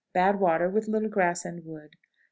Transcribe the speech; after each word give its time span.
Bad 0.15 0.39
water, 0.39 0.67
with 0.67 0.87
little 0.87 1.09
grass 1.09 1.45
and 1.45 1.63
wood. 1.63 1.91
24. 1.91 1.91